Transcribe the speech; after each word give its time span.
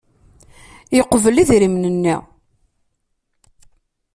Yeqbel 0.97 1.41
idrimen-nni. 1.41 2.15